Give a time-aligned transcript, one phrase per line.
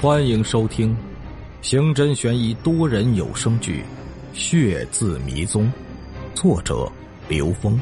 [0.00, 0.96] 欢迎收听
[1.60, 3.84] 刑侦悬疑多人有声剧
[4.38, 5.66] 《血字迷踪》，
[6.34, 6.90] 作者
[7.28, 7.78] 刘峰，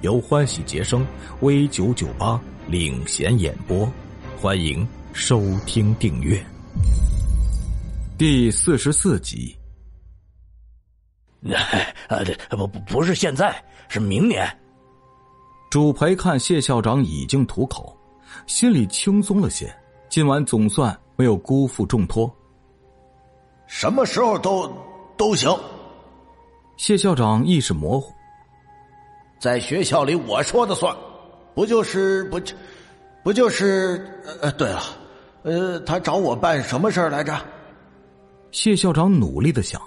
[0.00, 1.06] 由欢喜杰生
[1.42, 3.88] V 九九八领衔演播。
[4.36, 6.44] 欢迎收听订阅。
[8.18, 9.56] 第四十四集。
[12.08, 14.44] 呃，不不不是现在，是明年。
[15.70, 17.96] 主陪看谢校长已经吐口，
[18.44, 19.72] 心里轻松了些。
[20.14, 22.32] 今晚总算没有辜负重托。
[23.66, 24.72] 什么时候都
[25.16, 25.52] 都行。
[26.76, 28.12] 谢校长意识模糊，
[29.40, 30.96] 在学校里我说的算，
[31.52, 32.40] 不就是不
[33.24, 34.08] 不就是
[34.40, 34.82] 呃对了，
[35.42, 37.36] 呃，他找我办什么事儿来着？
[38.52, 39.82] 谢校长努力的想，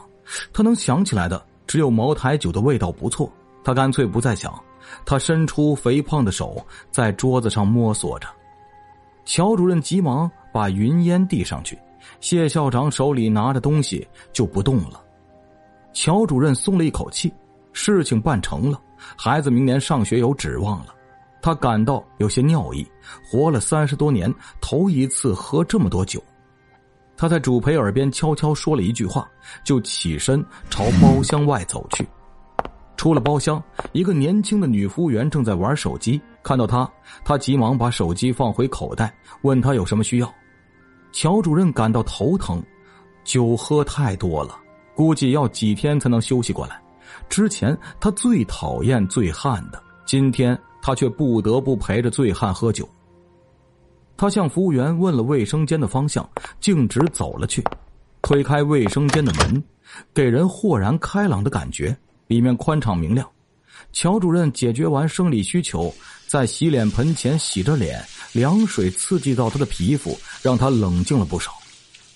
[0.52, 3.32] 他能想起来的只有茅台酒的味道不错。
[3.64, 4.54] 他干脆不再想，
[5.06, 8.28] 他伸出肥胖的手在桌子上摸索着。
[9.28, 11.78] 乔主任急忙把云烟递上去，
[12.22, 15.04] 谢校长手里拿着东西就不动了。
[15.92, 17.32] 乔主任松了一口气，
[17.74, 18.80] 事情办成了，
[19.18, 20.96] 孩子明年上学有指望了。
[21.42, 22.88] 他感到有些尿意，
[23.30, 26.24] 活了三十多年，头一次喝这么多酒。
[27.18, 29.30] 他在主培耳边悄悄说了一句话，
[29.62, 32.08] 就起身朝包厢外走去。
[32.96, 33.62] 出了包厢，
[33.92, 36.22] 一个年轻的女服务员正在玩手机。
[36.48, 36.90] 看到他，
[37.26, 40.34] 他急忙把手机放回口袋，问他有什么需要。
[41.12, 42.64] 乔主任感到头疼，
[43.26, 44.58] 酒喝太多了，
[44.96, 46.82] 估计要几天才能休息过来。
[47.28, 52.88] 之前他最讨厌醉汉的，今天他却不得不陪着醉汉喝酒。
[54.16, 56.26] 他向服务员问了卫生间的方向，
[56.62, 57.62] 径直走了去，
[58.22, 59.62] 推开卫生间的门，
[60.14, 61.94] 给人豁然开朗的感觉。
[62.28, 63.30] 里面宽敞明亮，
[63.92, 65.94] 乔主任解决完生理需求，
[66.28, 71.52] 在洗脸盆前洗着脸，凉水刺激到他的皮肤，让他冷静了不少。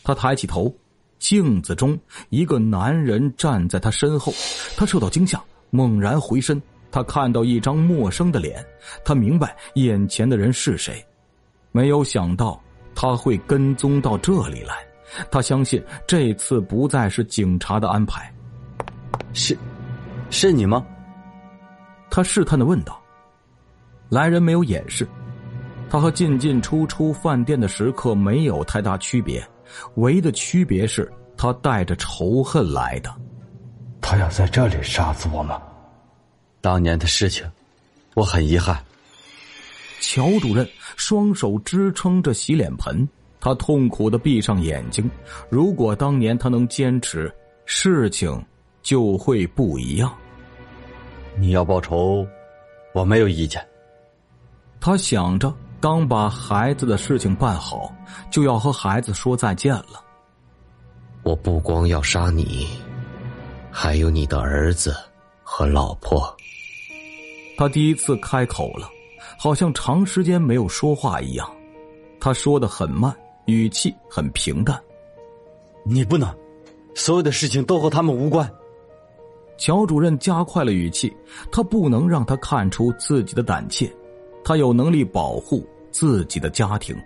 [0.03, 0.73] 他抬起头，
[1.19, 1.97] 镜子中
[2.29, 4.33] 一个男人站在他身后，
[4.75, 6.61] 他受到惊吓，猛然回身，
[6.91, 8.65] 他看到一张陌生的脸，
[9.05, 11.03] 他明白眼前的人是谁，
[11.71, 12.61] 没有想到
[12.93, 14.75] 他会跟踪到这里来，
[15.31, 18.33] 他相信这次不再是警察的安排，
[19.33, 19.57] 是。
[20.33, 20.85] 是你吗？
[22.11, 23.01] 他试探的问道。
[24.09, 25.07] 来人没有掩饰，
[25.89, 29.41] 他和进进出出饭店的食客没有太大区别，
[29.95, 33.09] 唯一的区别是他带着仇恨来的。
[34.01, 35.61] 他要在这里杀死我吗？
[36.59, 37.49] 当年的事情，
[38.13, 38.77] 我很遗憾。
[40.01, 40.67] 乔主任
[40.97, 43.07] 双手支撑着洗脸盆，
[43.39, 45.09] 他痛苦的闭上眼睛。
[45.49, 47.33] 如果当年他能坚持，
[47.65, 48.43] 事情
[48.81, 50.13] 就会不一样。
[51.41, 52.23] 你要报仇，
[52.93, 53.59] 我没有意见。
[54.79, 57.91] 他想着，刚把孩子的事情办好，
[58.29, 60.05] 就要和孩子说再见了。
[61.23, 62.67] 我不光要杀你，
[63.71, 64.95] 还有你的儿子
[65.41, 66.31] 和老婆。
[67.57, 68.87] 他第一次开口了，
[69.35, 71.51] 好像长时间没有说话一样。
[72.19, 73.11] 他说的很慢，
[73.45, 74.79] 语气很平淡。
[75.83, 76.31] 你不能，
[76.93, 78.47] 所有的事情都和他们无关。
[79.61, 81.15] 乔主任加快了语气，
[81.51, 83.87] 他不能让他看出自己的胆怯，
[84.43, 86.97] 他有能力保护自己的家庭。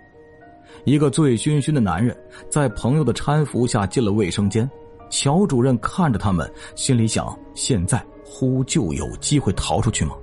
[0.84, 2.16] 一个醉醺醺的男人
[2.48, 4.68] 在朋友的搀扶下进了卫生间，
[5.10, 10.14] 乔主任看着他们，心里想：现在呼救有机会逃出去吗？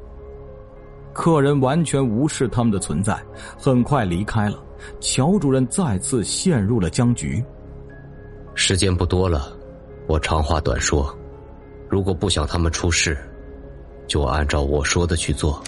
[1.13, 3.15] 客人完全无视他们的存在，
[3.59, 4.57] 很快离开了。
[4.99, 7.45] 乔主任再次陷入了僵局。
[8.55, 9.55] 时间不多了，
[10.07, 11.15] 我长话短说。
[11.93, 13.15] 如果不想他们出事，
[14.07, 15.63] 就按照我说的去做。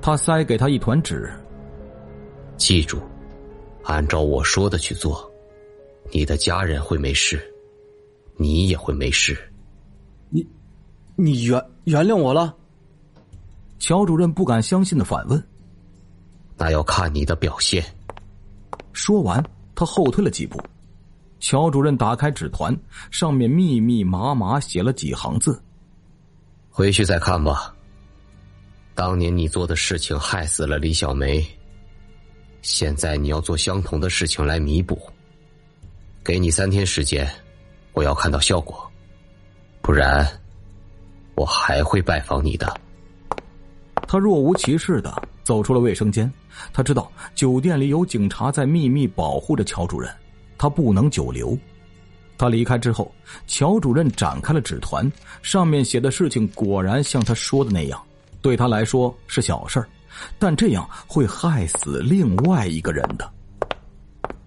[0.00, 1.30] 他塞给他一团纸，
[2.56, 2.98] 记住，
[3.82, 5.30] 按照我说的去做，
[6.10, 7.38] 你的家人会没事，
[8.38, 9.36] 你也会没事。
[10.30, 10.48] 你，
[11.14, 12.56] 你原原谅我了？
[13.78, 15.46] 乔主任不敢相信的反问
[16.56, 17.84] ：“那要看你的表现。”
[18.94, 19.44] 说完，
[19.74, 20.58] 他后退了几步。
[21.38, 22.76] 乔主任打开纸团，
[23.10, 25.62] 上面密密麻麻写了几行字
[26.70, 27.74] ：“回去再看吧。
[28.94, 31.46] 当年你做的事情害死了李小梅，
[32.62, 34.98] 现在你要做相同的事情来弥补。
[36.24, 37.30] 给你三天时间，
[37.92, 38.90] 我要看到效果，
[39.82, 40.26] 不然
[41.34, 42.80] 我还会拜访你的。”
[44.08, 46.32] 他若无其事的走出了卫生间。
[46.72, 50.10] 他知道酒店里有警察在秘密保护着乔主任。
[50.58, 51.56] 他不能久留。
[52.38, 53.10] 他离开之后，
[53.46, 55.10] 乔主任展开了纸团，
[55.42, 57.98] 上面写的事情果然像他说的那样，
[58.42, 59.88] 对他来说是小事儿，
[60.38, 63.26] 但这样会害死另外一个人的。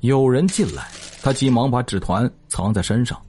[0.01, 0.87] 有人进来，
[1.21, 3.19] 他急忙把纸团藏在身上，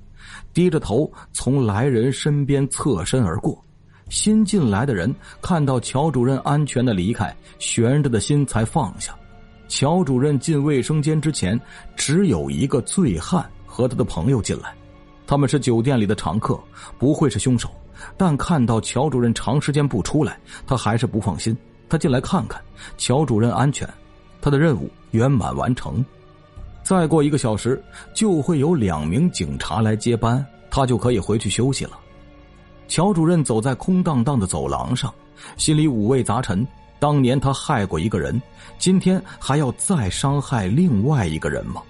[0.52, 3.64] 低着头从来人身边侧身而过。
[4.10, 9.16] 新进来的人看到乔主任安全的离开，悬着的心才放下。
[9.70, 11.58] 乔主任进卫生间之前，
[11.94, 14.74] 只有一个醉汉和他的朋友进来，
[15.28, 16.58] 他们是酒店里的常客，
[16.98, 17.70] 不会是凶手。
[18.16, 20.36] 但看到乔主任长时间不出来，
[20.66, 21.56] 他还是不放心。
[21.88, 22.60] 他进来看看
[22.98, 23.88] 乔主任安全，
[24.40, 26.04] 他的任务圆满完成。
[26.82, 27.80] 再过一个小时，
[28.12, 31.92] 就会有两名警察来接班，他就可以回去休息了。
[32.88, 35.14] 乔主任走在空荡荡的走廊上，
[35.56, 36.66] 心里五味杂陈。
[37.00, 38.40] 当年他害过一个人，
[38.78, 41.82] 今天还要再伤害另外一个人吗？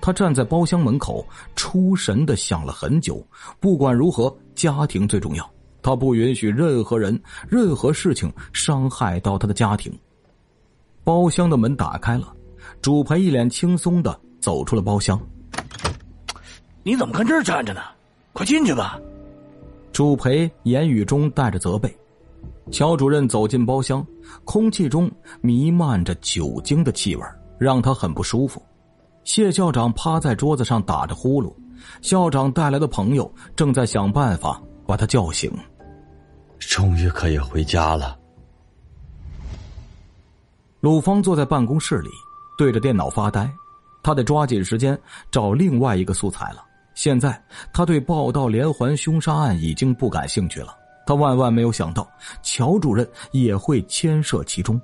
[0.00, 1.24] 他站在包厢门口，
[1.54, 3.24] 出神的想了很久。
[3.60, 5.48] 不管如何，家庭最重要。
[5.82, 9.92] 他不允许任何人、任何事情伤害到他的家庭。
[11.04, 12.32] 包厢的门打开了，
[12.80, 15.20] 主陪一脸轻松的走出了包厢。
[16.82, 17.80] 你怎么跟这儿站着呢？
[18.32, 18.98] 快进去吧。
[19.92, 21.96] 主陪言语中带着责备，
[22.70, 24.04] 乔主任走进包厢，
[24.44, 25.10] 空气中
[25.40, 27.22] 弥漫着酒精的气味，
[27.58, 28.60] 让他很不舒服。
[29.24, 31.54] 谢校长趴在桌子上打着呼噜，
[32.02, 35.50] 校长带来的朋友正在想办法把他叫醒。
[36.58, 38.18] 终于可以回家了。
[40.80, 42.10] 鲁芳坐在办公室里，
[42.58, 43.50] 对着电脑发呆，
[44.02, 44.98] 他得抓紧时间
[45.30, 46.64] 找另外一个素材了。
[46.94, 47.40] 现在
[47.72, 50.74] 他对报道连环凶杀案已经不感兴趣了。
[51.06, 52.06] 他万万没有想到
[52.42, 54.78] 乔主任也会牵涉其中。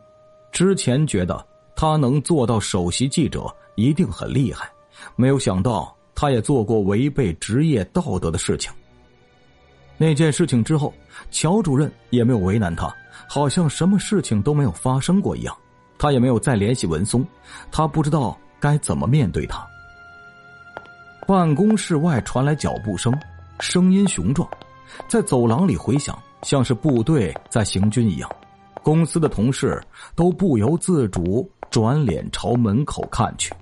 [0.52, 4.70] 之前觉得他能做到首席记者一定很厉害，
[5.16, 8.72] 没有想到他也做过违背职业道德的事情。
[9.98, 10.92] 那件事情之后，
[11.30, 12.94] 乔主任也没有为难他，
[13.28, 15.56] 好像什么事情都没有发生过一样。
[15.98, 17.25] 他也没有再联系文松，
[17.70, 19.64] 他不知道该怎么面对他。
[21.26, 23.16] 办公室外传来脚步声，
[23.60, 24.48] 声音雄壮，
[25.08, 28.30] 在走廊里回响，像是部队在行军一样。
[28.82, 29.80] 公司的同事
[30.16, 33.52] 都不由自主转脸朝门口看去。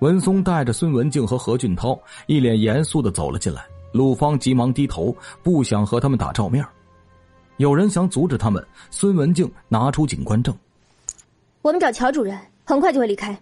[0.00, 3.64] 文松带着孙文静和何俊涛，一脸严肃的走了进来。
[3.92, 6.64] 鲁芳急忙低头，不想和他们打照面。
[7.58, 10.52] 有人想阻止他们，孙文静拿出警官证。
[11.60, 13.38] 我们找乔主任，很快就会离开。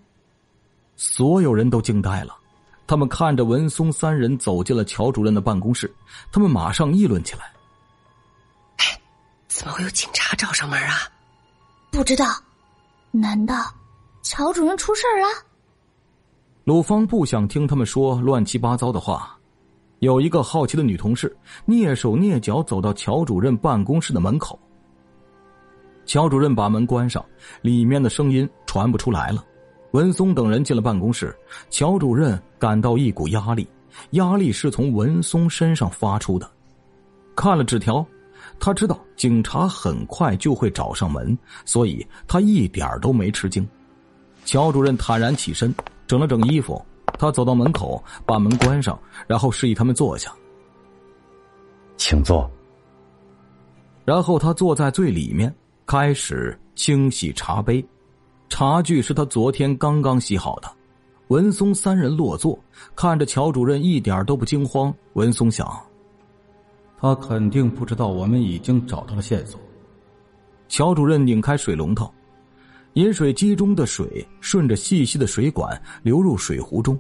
[0.97, 2.37] 所有人都惊呆了。
[2.91, 5.89] 他们看着文松三人走进了乔主任的办公室，
[6.33, 7.43] 他们马上议论起来
[8.79, 9.01] ：“哎，
[9.47, 10.97] 怎么会有警察找上门啊？
[11.93, 12.27] 不知道，
[13.13, 13.73] 难道
[14.23, 15.29] 乔主任出事儿了？”
[16.67, 19.39] 鲁芳不想听他们说乱七八糟的话。
[20.01, 21.33] 有一个好奇的女同事
[21.69, 24.59] 蹑手蹑脚走到乔主任办公室的门口。
[26.05, 27.25] 乔主任把门关上，
[27.63, 29.45] 里面的声音传不出来了。
[29.93, 31.35] 文松等人进了办公室，
[31.69, 33.67] 乔主任感到一股压力，
[34.11, 36.49] 压力是从文松身上发出的。
[37.35, 38.07] 看了纸条，
[38.61, 43.67] 他知道警察很快就会找上门，所以他一点都没吃惊。
[44.45, 45.75] 乔主任坦然起身，
[46.07, 46.81] 整了整衣服，
[47.19, 50.33] 他走到门口，把门关上，然后示意他们坐下。
[51.97, 52.49] 请坐。
[54.05, 55.53] 然后他坐在最里面，
[55.85, 57.85] 开始清洗茶杯。
[58.51, 60.71] 茶具是他昨天刚刚洗好的。
[61.29, 62.59] 文松三人落座，
[62.95, 64.93] 看着乔主任一点都不惊慌。
[65.15, 65.67] 文松想，
[66.99, 69.59] 他肯定不知道我们已经找到了线索。
[70.69, 72.13] 乔主任拧开水龙头，
[72.95, 76.99] 饮水机中的水顺着细细的水管流入水壶中，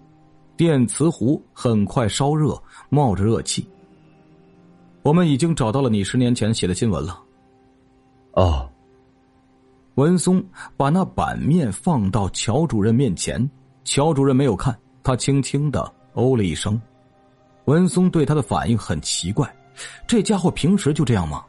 [0.56, 2.56] 电磁壶很快烧热，
[2.88, 3.68] 冒着热气。
[5.02, 7.20] 我们已经找到了你十年前写的新闻了。
[8.34, 8.70] 哦。
[10.00, 10.42] 文松
[10.78, 13.38] 把那版面放到乔主任面前，
[13.84, 16.80] 乔主任没有看，他轻轻的哦了一声。
[17.66, 19.54] 文松对他的反应很奇怪，
[20.06, 21.44] 这家伙平时就这样吗？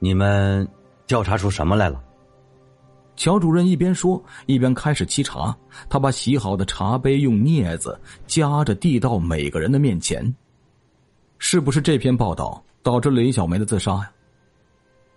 [0.00, 0.68] 你们
[1.06, 1.98] 调查出什么来了？
[3.16, 5.56] 乔主任一边说，一边开始沏茶。
[5.88, 10.22] 他把洗好的茶杯用镊子夹着递到每个人的面前。
[11.38, 14.12] 是不是这篇报道导致林小梅的自杀呀？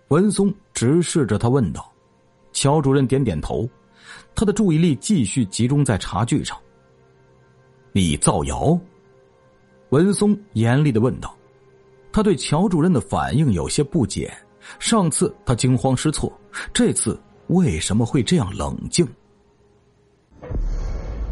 [0.08, 1.86] 文松直视着他问道。
[2.60, 3.68] 乔主任点点头，
[4.34, 6.58] 他的注意力继续集中在茶具上。
[7.92, 8.76] 你造谣？
[9.90, 11.32] 文松严厉的问道。
[12.10, 14.36] 他对乔主任的反应有些不解。
[14.80, 16.36] 上次他惊慌失措，
[16.74, 19.06] 这次为什么会这样冷静？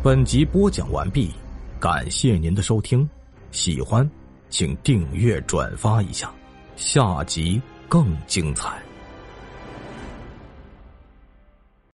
[0.05, 1.33] 本集播讲完毕，
[1.81, 3.09] 感谢您的收听，
[3.51, 4.09] 喜欢
[4.49, 6.33] 请订阅转发一下，
[6.77, 8.86] 下集更精彩。